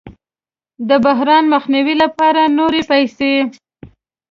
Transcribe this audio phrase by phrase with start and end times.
[0.89, 3.33] د بحران د مخنیوي لپاره نورې پیسې